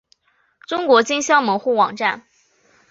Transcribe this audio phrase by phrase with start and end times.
[0.67, 2.23] 中国金乡门户网站